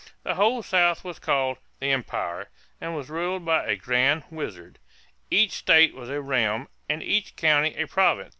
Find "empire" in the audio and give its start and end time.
1.91-2.49